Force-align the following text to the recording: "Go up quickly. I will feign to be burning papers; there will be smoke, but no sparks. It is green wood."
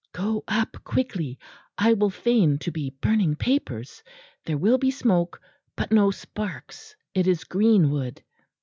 "Go 0.13 0.43
up 0.47 0.77
quickly. 0.83 1.37
I 1.77 1.93
will 1.93 2.09
feign 2.09 2.57
to 2.61 2.71
be 2.71 2.89
burning 3.03 3.35
papers; 3.35 4.01
there 4.43 4.57
will 4.57 4.79
be 4.79 4.89
smoke, 4.89 5.39
but 5.75 5.91
no 5.91 6.09
sparks. 6.09 6.95
It 7.13 7.27
is 7.27 7.43
green 7.43 7.91
wood." 7.91 8.23